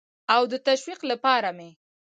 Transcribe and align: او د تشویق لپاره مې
او 0.33 0.41
د 0.51 0.53
تشویق 0.67 1.01
لپاره 1.11 1.49
مې 1.57 1.69